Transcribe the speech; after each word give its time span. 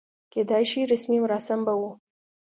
کېدای 0.33 0.63
شي 0.71 0.81
رسمي 0.91 1.17
مراسم 1.23 1.59
به 1.65 1.73
و. 1.79 1.81